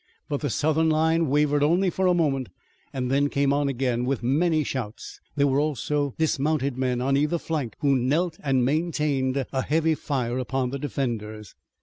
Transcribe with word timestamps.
But 0.27 0.39
the 0.41 0.49
Southern 0.49 0.89
line 0.89 1.27
wavered 1.27 1.61
only 1.61 1.91
for 1.91 2.07
a 2.07 2.15
moment 2.15 2.49
and 2.91 3.11
then 3.11 3.29
came 3.29 3.53
on 3.53 3.69
again 3.69 4.03
with 4.03 4.23
many 4.23 4.63
shouts. 4.63 5.19
There 5.35 5.45
were 5.45 5.59
also 5.59 6.15
dismounted 6.17 6.75
men 6.75 7.01
on 7.01 7.15
either 7.15 7.37
flank 7.37 7.75
who 7.81 7.95
knelt 7.95 8.39
and 8.43 8.65
maintained 8.65 9.45
a 9.53 9.61
heavy 9.61 9.93
fire 9.93 10.39
upon 10.39 10.71
the 10.71 10.79
defenders. 10.79 11.53